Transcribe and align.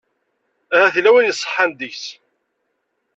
Ahat 0.75 0.93
yella 0.97 1.11
wayen 1.13 1.31
iṣeḥḥan 1.33 1.71
deg-s. 1.79 2.05